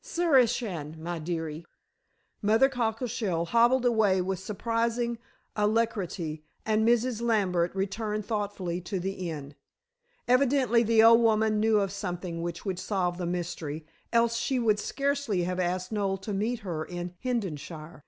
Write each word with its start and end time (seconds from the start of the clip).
Sarishan, 0.00 0.94
my 0.96 1.18
deary." 1.18 1.64
Mother 2.40 2.68
Cockleshell 2.68 3.46
hobbled 3.46 3.84
away 3.84 4.20
with 4.20 4.38
surprising 4.38 5.18
alacrity, 5.56 6.44
and 6.64 6.86
Mrs. 6.86 7.20
Lambert 7.20 7.74
returned 7.74 8.24
thoughtfully 8.24 8.80
to 8.82 9.00
the 9.00 9.28
inn. 9.28 9.56
Evidently 10.28 10.84
the 10.84 11.02
old 11.02 11.20
woman 11.20 11.58
knew 11.58 11.80
of 11.80 11.90
something 11.90 12.42
which 12.42 12.64
would 12.64 12.78
solve 12.78 13.18
the 13.18 13.26
mystery, 13.26 13.86
else 14.12 14.36
she 14.36 14.60
would 14.60 14.78
scarcely 14.78 15.42
have 15.42 15.58
asked 15.58 15.90
Noel 15.90 16.16
to 16.18 16.32
meet 16.32 16.60
her 16.60 16.84
in 16.84 17.16
Hengishire. 17.24 18.04